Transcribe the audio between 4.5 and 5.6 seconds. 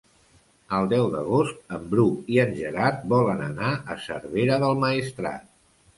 del Maestrat.